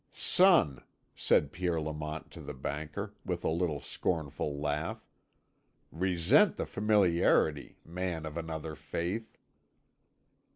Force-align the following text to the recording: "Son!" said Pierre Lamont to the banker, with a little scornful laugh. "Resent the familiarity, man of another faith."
"Son!" 0.13 0.81
said 1.15 1.51
Pierre 1.51 1.79
Lamont 1.79 2.31
to 2.31 2.41
the 2.41 2.55
banker, 2.55 3.13
with 3.23 3.43
a 3.43 3.49
little 3.51 3.79
scornful 3.79 4.59
laugh. 4.59 5.05
"Resent 5.91 6.55
the 6.55 6.65
familiarity, 6.65 7.77
man 7.85 8.25
of 8.25 8.35
another 8.35 8.73
faith." 8.73 9.37